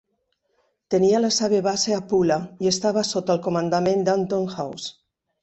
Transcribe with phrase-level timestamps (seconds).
[0.93, 4.91] Tenia la seva base a Pula i estava sota el comandament d'Anton Haus.